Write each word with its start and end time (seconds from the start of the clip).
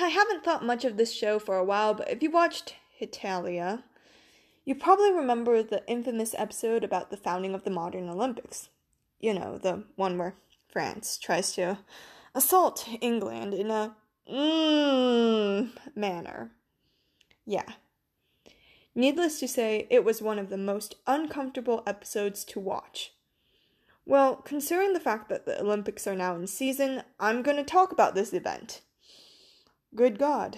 I 0.00 0.08
haven't 0.08 0.44
thought 0.44 0.64
much 0.64 0.84
of 0.84 0.96
this 0.96 1.12
show 1.12 1.38
for 1.38 1.56
a 1.56 1.64
while, 1.64 1.94
but 1.94 2.10
if 2.10 2.22
you 2.22 2.30
watched 2.30 2.74
Hetalia, 3.00 3.82
you 4.64 4.74
probably 4.74 5.12
remember 5.12 5.62
the 5.62 5.86
infamous 5.86 6.34
episode 6.36 6.84
about 6.84 7.10
the 7.10 7.16
founding 7.16 7.54
of 7.54 7.64
the 7.64 7.70
modern 7.70 8.08
Olympics. 8.08 8.68
You 9.20 9.34
know, 9.34 9.58
the 9.58 9.84
one 9.96 10.18
where 10.18 10.34
France 10.72 11.18
tries 11.18 11.52
to 11.52 11.78
assault 12.34 12.88
England 13.00 13.54
in 13.54 13.70
a 13.70 13.96
mmm 14.30 15.70
manner. 15.94 16.52
Yeah. 17.46 17.64
Needless 18.94 19.40
to 19.40 19.48
say, 19.48 19.86
it 19.90 20.04
was 20.04 20.22
one 20.22 20.38
of 20.38 20.50
the 20.50 20.56
most 20.56 20.94
uncomfortable 21.06 21.82
episodes 21.86 22.44
to 22.46 22.60
watch. 22.60 23.12
Well, 24.06 24.36
considering 24.36 24.92
the 24.92 25.00
fact 25.00 25.28
that 25.30 25.46
the 25.46 25.60
Olympics 25.60 26.06
are 26.06 26.14
now 26.14 26.36
in 26.36 26.46
season, 26.46 27.02
I'm 27.18 27.42
going 27.42 27.56
to 27.56 27.64
talk 27.64 27.92
about 27.92 28.14
this 28.14 28.32
event. 28.32 28.82
Good 29.96 30.18
God. 30.18 30.56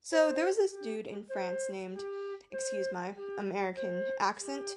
So 0.00 0.30
there 0.30 0.44
was 0.44 0.58
this 0.58 0.74
dude 0.84 1.06
in 1.06 1.24
France 1.32 1.62
named, 1.70 2.02
excuse 2.52 2.86
my 2.92 3.16
American 3.38 4.04
accent, 4.20 4.76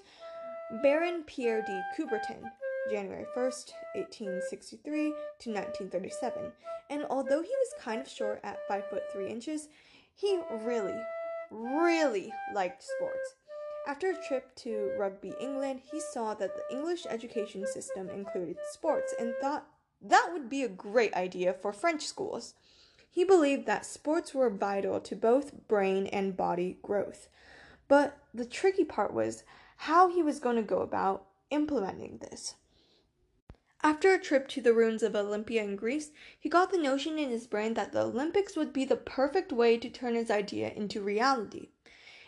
Baron 0.82 1.24
Pierre 1.28 1.62
de 1.62 1.84
Coubertin, 1.98 2.44
January 2.90 3.26
1st, 3.36 3.74
1863 3.96 5.14
to 5.40 5.50
1937. 5.52 6.54
And 6.90 7.06
although 7.10 7.42
he 7.42 7.50
was 7.50 7.74
kind 7.82 8.00
of 8.00 8.08
short 8.08 8.40
at 8.44 8.66
5 8.70 8.90
foot 8.90 9.04
3 9.12 9.28
inches, 9.28 9.68
he 10.16 10.40
really, 10.64 11.00
really 11.52 12.32
liked 12.54 12.84
sports. 12.84 13.36
After 13.88 14.12
a 14.12 14.28
trip 14.28 14.56
to 14.58 14.94
Rugby 14.98 15.34
England, 15.42 15.82
he 15.92 16.00
saw 16.00 16.34
that 16.36 16.52
the 16.56 16.76
English 16.76 17.06
education 17.10 17.66
system 17.68 18.10
included 18.10 18.58
sports 18.72 19.14
and 19.20 19.34
thought 19.42 19.66
that 20.02 20.30
would 20.32 20.50
be 20.50 20.64
a 20.64 20.70
great 20.70 21.14
idea 21.14 21.54
for 21.54 21.72
French 21.72 22.06
schools. 22.06 22.56
He 23.10 23.24
believed 23.24 23.66
that 23.66 23.86
sports 23.86 24.34
were 24.34 24.50
vital 24.50 25.00
to 25.02 25.16
both 25.16 25.68
brain 25.68 26.08
and 26.08 26.38
body 26.38 26.78
growth. 26.82 27.28
But 27.88 28.18
the 28.34 28.46
tricky 28.46 28.86
part 28.86 29.14
was 29.14 29.44
how 29.78 30.10
he 30.10 30.24
was 30.24 30.40
going 30.40 30.56
to 30.56 30.62
go 30.62 30.80
about 30.80 31.26
implementing 31.50 32.20
this. 32.20 32.56
After 33.84 34.14
a 34.14 34.20
trip 34.20 34.48
to 34.50 34.62
the 34.62 34.74
ruins 34.74 35.04
of 35.04 35.16
Olympia 35.16 35.64
in 35.64 35.76
Greece, 35.76 36.12
he 36.40 36.50
got 36.50 36.72
the 36.72 36.78
notion 36.78 37.18
in 37.18 37.32
his 37.32 37.48
brain 37.48 37.74
that 37.74 37.92
the 37.92 38.02
Olympics 38.02 38.56
would 38.56 38.72
be 38.72 38.86
the 38.86 38.96
perfect 38.96 39.52
way 39.52 39.78
to 39.78 39.90
turn 39.90 40.14
his 40.16 40.30
idea 40.30 40.70
into 40.70 41.02
reality. 41.02 41.70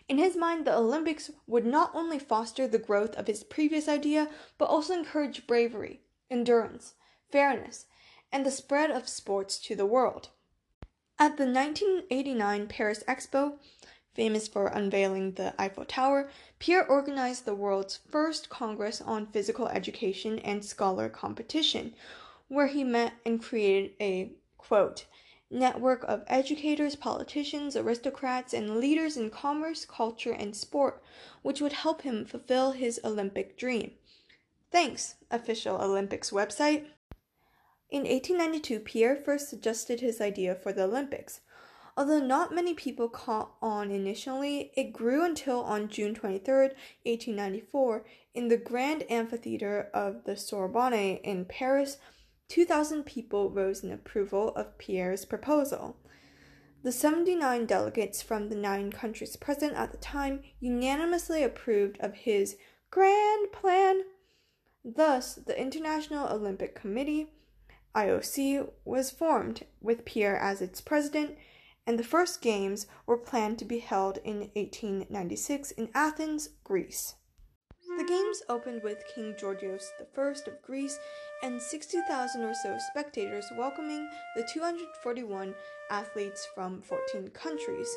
In 0.09 0.17
his 0.17 0.35
mind, 0.35 0.65
the 0.65 0.75
Olympics 0.75 1.31
would 1.47 1.65
not 1.65 1.91
only 1.93 2.19
foster 2.19 2.67
the 2.67 2.79
growth 2.79 3.15
of 3.15 3.27
his 3.27 3.43
previous 3.43 3.87
idea, 3.87 4.29
but 4.57 4.65
also 4.65 4.93
encourage 4.93 5.47
bravery, 5.47 6.01
endurance, 6.29 6.95
fairness, 7.33 7.87
and 8.31 8.45
the 8.45 8.51
spread 8.51 8.91
of 8.91 9.07
sports 9.09 9.57
to 9.57 9.75
the 9.75 9.87
world. 9.87 10.29
At 11.17 11.37
the 11.37 11.45
1989 11.47 12.67
Paris 12.67 13.03
Expo, 13.07 13.53
famous 14.13 14.47
for 14.47 14.67
unveiling 14.67 15.31
the 15.31 15.59
Eiffel 15.59 15.83
Tower, 15.85 16.29
Pierre 16.59 16.85
organized 16.85 17.45
the 17.45 17.55
world's 17.55 17.97
first 18.07 18.51
Congress 18.51 19.01
on 19.01 19.25
Physical 19.25 19.67
Education 19.67 20.37
and 20.39 20.63
Scholar 20.63 21.09
Competition, 21.09 21.95
where 22.49 22.67
he 22.67 22.83
met 22.83 23.13
and 23.25 23.41
created 23.41 23.93
a 23.99 24.33
quote 24.59 25.05
network 25.49 26.03
of 26.03 26.23
educators, 26.27 26.95
politicians, 26.95 27.75
aristocrats, 27.75 28.53
and 28.53 28.77
leaders 28.77 29.17
in 29.17 29.31
commerce, 29.31 29.85
culture, 29.85 30.33
and 30.33 30.55
sport, 30.55 31.01
which 31.41 31.61
would 31.61 31.73
help 31.73 32.03
him 32.03 32.25
fulfill 32.25 32.73
his 32.73 32.99
Olympic 33.03 33.57
dream. 33.57 33.91
Thanks, 34.71 35.15
official 35.31 35.81
Olympics 35.81 36.29
website. 36.29 36.85
In 37.93 38.05
1892, 38.05 38.79
Pierre 38.79 39.15
first 39.15 39.49
suggested 39.51 39.99
his 39.99 40.19
idea 40.19 40.55
for 40.55 40.73
the 40.73 40.85
Olympics. 40.85 41.41
Although 41.95 42.25
not 42.25 42.51
many 42.51 42.73
people 42.73 43.07
caught 43.07 43.53
on 43.61 43.91
initially, 43.91 44.71
it 44.75 44.93
grew 44.93 45.23
until 45.23 45.61
on 45.61 45.89
June 45.89 46.15
23, 46.15 46.69
1894, 47.03 48.03
in 48.33 48.47
the 48.47 48.57
Grand 48.57 49.03
Amphitheater 49.11 49.91
of 49.93 50.23
the 50.23 50.35
Sorbonne 50.35 51.17
in 51.17 51.45
Paris, 51.45 51.97
2,000 52.47 53.03
people 53.03 53.51
rose 53.51 53.83
in 53.83 53.91
approval 53.91 54.55
of 54.55 54.79
Pierre's 54.79 55.23
proposal. 55.23 55.95
The 56.81 56.91
79 56.91 57.67
delegates 57.67 58.23
from 58.23 58.49
the 58.49 58.55
nine 58.55 58.91
countries 58.91 59.35
present 59.35 59.75
at 59.75 59.91
the 59.91 59.99
time 59.99 60.41
unanimously 60.59 61.43
approved 61.43 61.99
of 61.99 62.15
his 62.15 62.57
grand 62.89 63.51
plan. 63.51 64.01
Thus, 64.83 65.35
the 65.35 65.61
International 65.61 66.27
Olympic 66.33 66.73
Committee 66.73 67.29
IOC 67.95 68.69
was 68.85 69.11
formed 69.11 69.65
with 69.79 70.05
Pierre 70.05 70.37
as 70.37 70.61
its 70.61 70.81
president, 70.81 71.37
and 71.85 71.99
the 71.99 72.03
first 72.03 72.41
games 72.41 72.87
were 73.05 73.17
planned 73.17 73.59
to 73.59 73.65
be 73.65 73.79
held 73.79 74.17
in 74.23 74.49
1896 74.55 75.71
in 75.71 75.89
Athens, 75.93 76.49
Greece. 76.63 77.15
The 77.97 78.03
games 78.03 78.41
opened 78.49 78.81
with 78.81 79.03
King 79.13 79.35
Georgios 79.39 79.91
I 80.17 80.21
of 80.21 80.61
Greece 80.63 80.97
and 81.43 81.61
60,000 81.61 82.41
or 82.41 82.53
so 82.63 82.77
spectators 82.89 83.45
welcoming 83.55 84.09
the 84.35 84.49
241 84.51 85.53
athletes 85.91 86.47
from 86.55 86.81
14 86.81 87.29
countries. 87.29 87.95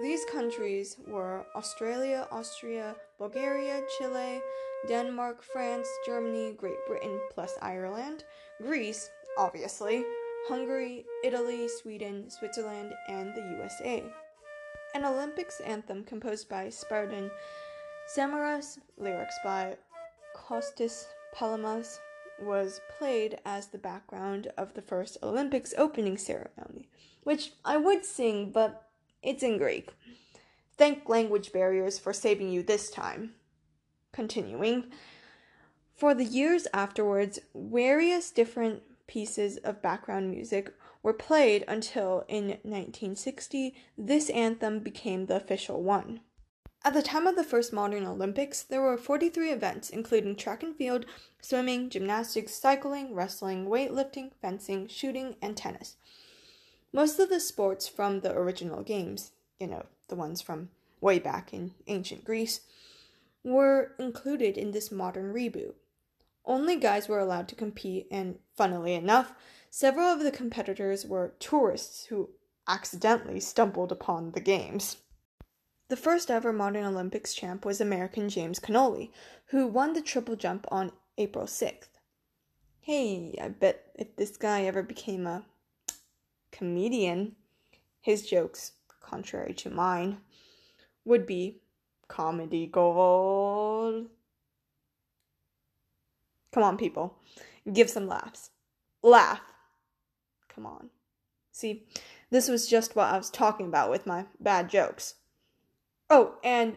These 0.00 0.24
countries 0.26 0.96
were 1.08 1.46
Australia, 1.56 2.28
Austria, 2.30 2.94
Bulgaria, 3.18 3.82
Chile, 3.98 4.40
Denmark, 4.86 5.42
France, 5.42 5.88
Germany, 6.06 6.52
Great 6.52 6.78
Britain, 6.86 7.18
plus 7.32 7.54
Ireland, 7.60 8.24
Greece, 8.62 9.10
obviously, 9.38 10.04
Hungary, 10.48 11.04
Italy, 11.24 11.68
Sweden, 11.68 12.30
Switzerland, 12.30 12.92
and 13.08 13.34
the 13.34 13.42
USA. 13.56 14.02
An 14.94 15.04
Olympics 15.04 15.60
anthem 15.60 16.04
composed 16.04 16.48
by 16.48 16.66
Spyridon 16.66 17.30
Samaras, 18.14 18.78
lyrics 18.98 19.36
by 19.42 19.76
Kostas 20.36 21.06
Palamas, 21.34 21.98
was 22.40 22.80
played 22.98 23.38
as 23.44 23.68
the 23.68 23.78
background 23.78 24.48
of 24.56 24.74
the 24.74 24.82
first 24.82 25.16
Olympics 25.22 25.72
opening 25.78 26.18
ceremony, 26.18 26.88
which 27.22 27.52
I 27.64 27.76
would 27.76 28.04
sing, 28.04 28.50
but 28.50 28.88
it's 29.22 29.42
in 29.42 29.58
Greek. 29.58 29.90
Thank 30.76 31.08
language 31.08 31.52
barriers 31.52 31.98
for 31.98 32.12
saving 32.12 32.50
you 32.50 32.62
this 32.62 32.90
time. 32.90 33.32
Continuing. 34.12 34.92
For 35.94 36.14
the 36.14 36.24
years 36.24 36.66
afterwards, 36.74 37.38
various 37.54 38.30
different 38.30 38.82
pieces 39.06 39.56
of 39.58 39.82
background 39.82 40.30
music 40.30 40.72
were 41.02 41.12
played 41.12 41.64
until 41.68 42.24
in 42.28 42.48
1960 42.62 43.74
this 43.96 44.30
anthem 44.30 44.80
became 44.80 45.26
the 45.26 45.36
official 45.36 45.82
one. 45.82 46.20
At 46.86 46.92
the 46.92 47.02
time 47.02 47.26
of 47.26 47.34
the 47.34 47.44
first 47.44 47.72
modern 47.72 48.04
Olympics, 48.04 48.62
there 48.62 48.82
were 48.82 48.98
43 48.98 49.50
events, 49.50 49.88
including 49.88 50.36
track 50.36 50.62
and 50.62 50.76
field, 50.76 51.06
swimming, 51.40 51.88
gymnastics, 51.88 52.54
cycling, 52.54 53.14
wrestling, 53.14 53.66
weightlifting, 53.66 54.32
fencing, 54.42 54.86
shooting, 54.88 55.36
and 55.40 55.56
tennis. 55.56 55.96
Most 56.92 57.18
of 57.18 57.30
the 57.30 57.40
sports 57.40 57.88
from 57.88 58.20
the 58.20 58.36
original 58.36 58.82
games, 58.82 59.32
you 59.58 59.66
know, 59.66 59.86
the 60.08 60.14
ones 60.14 60.42
from 60.42 60.68
way 61.00 61.18
back 61.18 61.54
in 61.54 61.72
ancient 61.86 62.22
Greece, 62.22 62.60
were 63.42 63.92
included 63.98 64.58
in 64.58 64.72
this 64.72 64.92
modern 64.92 65.32
reboot. 65.32 65.74
Only 66.44 66.76
guys 66.76 67.08
were 67.08 67.18
allowed 67.18 67.48
to 67.48 67.54
compete, 67.54 68.06
and 68.10 68.38
funnily 68.56 68.94
enough, 68.94 69.32
several 69.70 70.06
of 70.06 70.20
the 70.20 70.30
competitors 70.30 71.06
were 71.06 71.34
tourists 71.38 72.06
who 72.06 72.30
accidentally 72.68 73.40
stumbled 73.40 73.90
upon 73.90 74.32
the 74.32 74.40
games. 74.40 74.98
The 75.88 75.96
first 75.96 76.30
ever 76.30 76.52
modern 76.52 76.84
Olympics 76.84 77.34
champ 77.34 77.64
was 77.64 77.80
American 77.80 78.28
James 78.28 78.58
Connolly, 78.58 79.12
who 79.46 79.66
won 79.66 79.92
the 79.92 80.02
triple 80.02 80.36
jump 80.36 80.66
on 80.70 80.92
April 81.18 81.46
6th. 81.46 81.88
Hey, 82.80 83.34
I 83.40 83.48
bet 83.48 83.92
if 83.94 84.16
this 84.16 84.36
guy 84.36 84.64
ever 84.64 84.82
became 84.82 85.26
a 85.26 85.44
comedian, 86.52 87.36
his 88.00 88.28
jokes, 88.28 88.72
contrary 89.00 89.54
to 89.54 89.70
mine, 89.70 90.18
would 91.04 91.26
be 91.26 91.62
comedy 92.08 92.66
gold. 92.66 94.08
Come 96.54 96.62
on, 96.62 96.76
people. 96.76 97.16
Give 97.70 97.90
some 97.90 98.06
laughs. 98.06 98.50
Laugh. 99.02 99.40
Come 100.48 100.66
on. 100.66 100.90
See, 101.50 101.88
this 102.30 102.48
was 102.48 102.68
just 102.68 102.94
what 102.94 103.08
I 103.08 103.16
was 103.16 103.28
talking 103.28 103.66
about 103.66 103.90
with 103.90 104.06
my 104.06 104.26
bad 104.38 104.70
jokes. 104.70 105.16
Oh, 106.08 106.36
and 106.44 106.76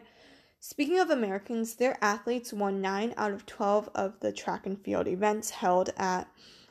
speaking 0.58 0.98
of 0.98 1.10
Americans, 1.10 1.76
their 1.76 1.96
athletes 2.02 2.52
won 2.52 2.80
9 2.80 3.14
out 3.16 3.30
of 3.30 3.46
12 3.46 3.88
of 3.94 4.18
the 4.18 4.32
track 4.32 4.66
and 4.66 4.82
field 4.84 5.06
events 5.06 5.50
held 5.50 5.90
at 5.96 6.26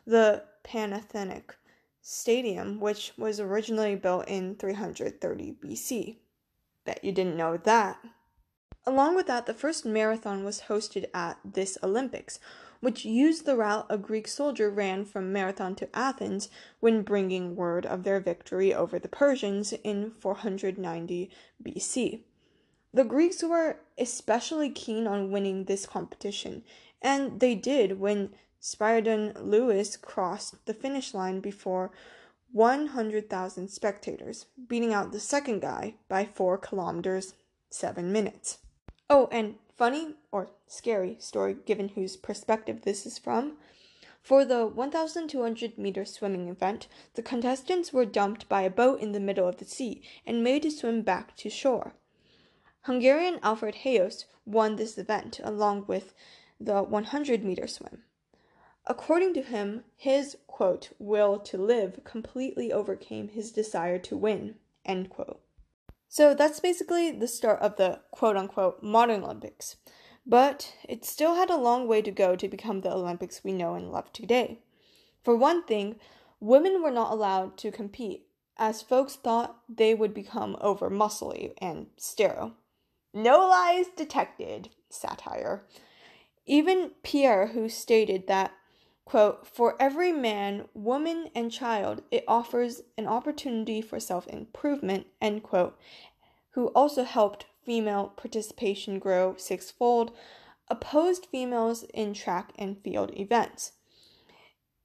the 0.06 0.44
Panathenaic 0.66 1.56
Stadium, 2.02 2.82
which 2.82 3.14
was 3.18 3.40
originally 3.40 3.96
built 3.96 4.28
in 4.28 4.56
330 4.56 5.56
BC. 5.64 6.18
Bet 6.84 7.02
you 7.06 7.14
didn't 7.14 7.38
know 7.38 7.56
that. 7.56 8.00
Along 8.86 9.16
with 9.16 9.28
that, 9.28 9.46
the 9.46 9.54
first 9.54 9.86
marathon 9.86 10.44
was 10.44 10.64
hosted 10.68 11.06
at 11.14 11.38
this 11.46 11.78
Olympics, 11.82 12.40
which 12.80 13.06
used 13.06 13.46
the 13.46 13.56
route 13.56 13.86
a 13.90 13.98
Greek 13.98 14.28
soldier 14.28 14.70
ran 14.70 15.06
from 15.06 15.34
Marathon 15.34 15.76
to 15.76 15.96
Athens 15.96 16.50
when 16.80 17.02
bringing 17.02 17.56
word 17.56 17.86
of 17.86 18.04
their 18.04 18.20
victory 18.20 18.74
over 18.74 19.00
the 19.00 19.08
Persians 19.08 19.74
in 19.84 20.12
490 20.12 21.30
BC. 21.64 22.22
The 22.94 23.04
Greeks 23.04 23.44
were 23.44 23.78
especially 23.98 24.70
keen 24.70 25.08
on 25.08 25.32
winning 25.32 25.66
this 25.66 25.86
competition, 25.86 26.64
and 27.02 27.40
they 27.40 27.56
did 27.56 28.00
when 28.00 28.34
Spyridon 28.62 29.34
Louis 29.42 29.98
crossed 29.98 30.66
the 30.66 30.74
finish 30.74 31.14
line 31.14 31.40
before 31.40 31.92
100,000 32.52 33.68
spectators, 33.68 34.46
beating 34.68 34.94
out 34.94 35.12
the 35.12 35.20
second 35.20 35.62
guy 35.62 35.96
by 36.08 36.26
4 36.26 36.58
kilometers 36.58 37.34
7 37.70 38.12
minutes. 38.12 38.60
Oh, 39.10 39.28
and 39.32 39.56
funny 39.78 40.16
or 40.32 40.50
scary 40.68 41.16
story 41.20 41.56
given 41.66 41.90
whose 41.90 42.18
perspective 42.18 42.82
this 42.82 43.06
is 43.06 43.18
from. 43.18 43.58
For 44.22 44.44
the 44.44 44.68
1,200 44.68 45.78
meter 45.78 46.04
swimming 46.04 46.50
event, 46.50 46.88
the 47.14 47.22
contestants 47.22 47.94
were 47.94 48.04
dumped 48.04 48.50
by 48.50 48.64
a 48.64 48.70
boat 48.70 49.00
in 49.00 49.14
the 49.14 49.20
middle 49.20 49.48
of 49.48 49.58
the 49.58 49.66
sea 49.66 50.02
and 50.26 50.44
made 50.44 50.64
to 50.64 50.72
swim 50.72 51.02
back 51.04 51.36
to 51.38 51.50
shore. 51.50 51.94
Hungarian 52.82 53.40
Alfred 53.44 53.76
Hajós 53.84 54.26
won 54.46 54.76
this 54.76 54.98
event 54.98 55.40
along 55.44 55.86
with 55.88 56.14
the 56.60 56.82
100 56.82 57.44
meter 57.44 57.68
swim. 57.68 58.04
According 58.86 59.34
to 59.36 59.42
him, 59.42 59.84
his 59.96 60.38
quote, 60.48 60.90
will 60.98 61.40
to 61.40 61.58
live 61.58 62.04
completely 62.04 62.72
overcame 62.72 63.28
his 63.28 63.52
desire 63.52 64.00
to 64.00 64.18
win. 64.18 64.56
End 64.86 65.10
quote. 65.10 65.42
So 66.10 66.34
that's 66.34 66.60
basically 66.60 67.12
the 67.12 67.28
start 67.28 67.60
of 67.62 67.76
the 67.76 68.02
quote 68.12 68.38
unquote 68.38 68.82
modern 68.82 69.24
Olympics. 69.24 69.76
But 70.26 70.74
it 70.88 71.06
still 71.06 71.36
had 71.36 71.50
a 71.50 71.58
long 71.58 71.88
way 71.88 72.02
to 72.02 72.12
go 72.12 72.36
to 72.36 72.48
become 72.48 72.82
the 72.82 72.92
Olympics 72.94 73.44
we 73.44 73.54
know 73.54 73.76
and 73.76 73.92
love 73.92 74.12
today. 74.12 74.60
For 75.24 75.36
one 75.36 75.64
thing, 75.64 75.96
women 76.40 76.82
were 76.82 76.92
not 76.92 77.12
allowed 77.12 77.58
to 77.60 77.72
compete, 77.72 78.28
as 78.58 78.82
folks 78.82 79.16
thought 79.16 79.60
they 79.70 79.94
would 79.94 80.14
become 80.14 80.58
over 80.60 80.90
muscly 80.90 81.54
and 81.60 81.88
sterile. 81.98 82.54
No 83.14 83.40
lies 83.48 83.88
detected, 83.96 84.70
satire. 84.90 85.66
Even 86.46 86.92
Pierre, 87.04 87.48
who 87.48 87.70
stated 87.70 88.28
that, 88.28 88.52
quote, 89.08 89.48
for 89.48 89.82
every 89.82 90.12
man, 90.12 90.66
woman, 90.74 91.30
and 91.34 91.50
child, 91.50 92.04
it 92.12 92.26
offers 92.28 92.82
an 92.98 93.08
opportunity 93.08 93.82
for 93.82 94.02
self 94.02 94.28
improvement, 94.28 95.08
end 95.22 95.44
quote, 95.44 95.80
who 96.52 96.68
also 96.76 97.06
helped 97.06 97.46
female 97.64 98.12
participation 98.18 99.00
grow 99.00 99.34
sixfold, 99.38 100.12
opposed 100.68 101.26
females 101.32 101.84
in 101.94 102.14
track 102.14 102.52
and 102.58 102.84
field 102.84 103.18
events. 103.18 103.72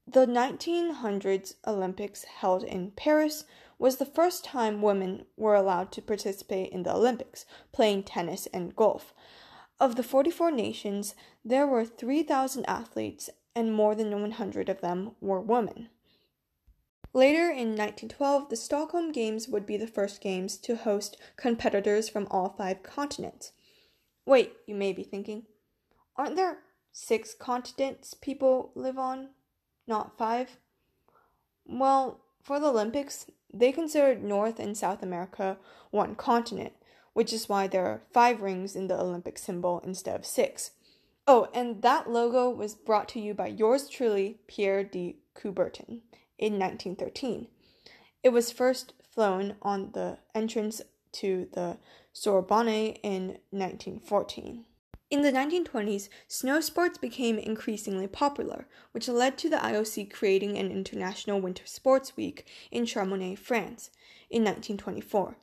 The 0.06 0.24
1900s 0.26 1.54
Olympics 1.66 2.22
held 2.22 2.62
in 2.62 2.92
Paris 2.92 3.44
was 3.76 3.96
the 3.96 4.06
first 4.06 4.44
time 4.44 4.82
women 4.82 5.26
were 5.36 5.56
allowed 5.56 5.90
to 5.92 6.00
participate 6.00 6.70
in 6.70 6.84
the 6.84 6.94
Olympics, 6.94 7.44
playing 7.72 8.04
tennis 8.04 8.46
and 8.54 8.76
golf. 8.76 9.12
Of 9.80 9.96
the 9.96 10.04
44 10.04 10.52
nations, 10.52 11.16
there 11.44 11.66
were 11.66 11.84
3,000 11.84 12.64
athletes, 12.66 13.28
and 13.54 13.72
more 13.72 13.94
than 13.94 14.10
100 14.10 14.68
of 14.68 14.80
them 14.80 15.12
were 15.20 15.40
women. 15.40 15.88
Later 17.14 17.50
in 17.50 17.76
1912, 17.76 18.48
the 18.48 18.56
Stockholm 18.56 19.12
Games 19.12 19.46
would 19.46 19.66
be 19.66 19.76
the 19.76 19.86
first 19.86 20.20
games 20.22 20.56
to 20.58 20.76
host 20.76 21.18
competitors 21.36 22.08
from 22.08 22.26
all 22.30 22.54
five 22.56 22.82
continents. 22.82 23.52
Wait, 24.24 24.54
you 24.66 24.74
may 24.74 24.92
be 24.92 25.02
thinking, 25.02 25.44
aren't 26.16 26.36
there 26.36 26.58
six 26.90 27.34
continents 27.34 28.14
people 28.14 28.72
live 28.74 28.98
on, 28.98 29.30
not 29.86 30.16
five? 30.16 30.56
Well, 31.66 32.20
for 32.42 32.58
the 32.58 32.68
Olympics, 32.68 33.26
they 33.52 33.72
considered 33.72 34.24
North 34.24 34.58
and 34.58 34.76
South 34.76 35.02
America 35.02 35.58
one 35.90 36.14
continent, 36.14 36.72
which 37.12 37.32
is 37.32 37.48
why 37.48 37.66
there 37.66 37.86
are 37.86 38.02
five 38.12 38.40
rings 38.40 38.74
in 38.74 38.86
the 38.86 38.98
Olympic 38.98 39.36
symbol 39.36 39.82
instead 39.84 40.16
of 40.16 40.24
six. 40.24 40.70
Oh, 41.26 41.48
and 41.54 41.82
that 41.82 42.10
logo 42.10 42.50
was 42.50 42.74
brought 42.74 43.08
to 43.10 43.20
you 43.20 43.32
by 43.32 43.46
yours 43.46 43.88
truly, 43.88 44.40
Pierre 44.48 44.82
de 44.82 45.16
Coubertin, 45.34 46.00
in 46.36 46.58
1913. 46.58 47.46
It 48.24 48.30
was 48.30 48.50
first 48.50 48.94
flown 49.14 49.54
on 49.62 49.92
the 49.92 50.18
entrance 50.34 50.82
to 51.12 51.48
the 51.52 51.78
Sorbonne 52.12 52.96
in 53.02 53.38
1914. 53.50 54.64
In 55.10 55.22
the 55.22 55.30
1920s, 55.30 56.08
snow 56.26 56.60
sports 56.60 56.98
became 56.98 57.38
increasingly 57.38 58.06
popular, 58.06 58.66
which 58.92 59.08
led 59.08 59.36
to 59.38 59.50
the 59.50 59.58
IOC 59.58 60.10
creating 60.10 60.56
an 60.56 60.70
International 60.70 61.40
Winter 61.40 61.66
Sports 61.66 62.16
Week 62.16 62.46
in 62.70 62.86
Chamonix, 62.86 63.36
France, 63.36 63.90
in 64.30 64.42
1924. 64.42 65.36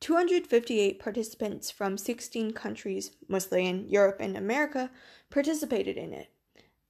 258 0.00 1.00
participants 1.00 1.70
from 1.70 1.98
16 1.98 2.52
countries, 2.52 3.10
mostly 3.28 3.66
in 3.66 3.88
Europe 3.88 4.18
and 4.20 4.36
America, 4.36 4.90
participated 5.30 5.96
in 5.96 6.12
it. 6.12 6.28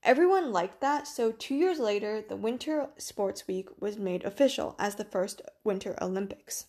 Everyone 0.03 0.53
liked 0.53 0.79
that, 0.81 1.07
so 1.07 1.31
two 1.31 1.55
years 1.55 1.79
later, 1.79 2.21
the 2.21 2.37
Winter 2.37 2.89
Sports 2.97 3.47
Week 3.47 3.67
was 3.79 3.97
made 3.97 4.23
official 4.23 4.75
as 4.79 4.95
the 4.95 5.03
first 5.03 5.41
Winter 5.63 5.97
Olympics. 6.01 6.67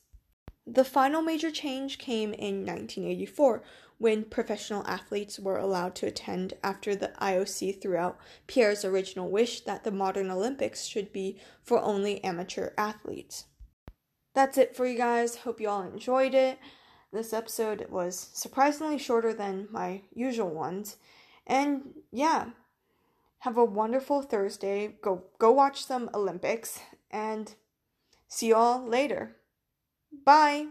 The 0.67 0.85
final 0.85 1.23
major 1.23 1.51
change 1.51 1.99
came 1.99 2.33
in 2.33 2.67
1984 2.67 3.63
when 3.99 4.25
professional 4.25 4.87
athletes 4.87 5.39
were 5.39 5.59
allowed 5.59 5.95
to 5.97 6.07
attend 6.07 6.55
after 6.63 6.97
the 6.97 7.13
IOC 7.21 7.81
threw 7.81 7.97
out 7.97 8.19
Pierre's 8.47 8.85
original 8.85 9.29
wish 9.29 9.61
that 9.63 9.85
the 9.85 9.91
modern 9.91 10.31
Olympics 10.31 10.87
should 10.87 11.13
be 11.13 11.39
for 11.63 11.81
only 11.81 12.23
amateur 12.25 12.71
athletes. 12.79 13.45
That's 14.35 14.59
it 14.59 14.77
for 14.77 14.87
you 14.87 14.97
guys. 14.97 15.37
Hope 15.37 15.61
you 15.61 15.69
all 15.69 15.83
enjoyed 15.83 16.35
it. 16.35 16.59
This 17.13 17.33
episode 17.33 17.87
was 17.91 18.31
surprisingly 18.33 18.99
shorter 18.99 19.35
than 19.35 19.69
my 19.71 20.03
usual 20.15 20.51
ones. 20.51 20.97
And 21.47 21.95
yeah, 22.13 22.51
have 23.41 23.57
a 23.57 23.65
wonderful 23.65 24.23
Thursday. 24.23 24.95
Go 25.03 25.25
go 25.39 25.51
watch 25.51 25.85
some 25.85 26.11
Olympics 26.15 26.81
and 27.11 27.55
see 28.29 28.49
you 28.49 28.55
all 28.55 28.87
later. 28.87 29.37
Bye. 30.25 30.69